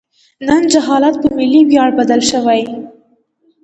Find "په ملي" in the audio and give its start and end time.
1.23-1.61